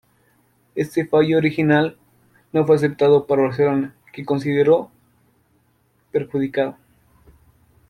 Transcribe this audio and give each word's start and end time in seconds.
Este 0.73 1.05
fallo 1.05 1.37
original 1.37 1.95
no 2.53 2.65
fue 2.65 2.75
aceptado 2.77 3.27
por 3.27 3.39
Barcelona, 3.39 3.93
que 4.11 4.23
se 4.23 4.25
consideró 4.25 4.89
perjudicado. 6.11 6.75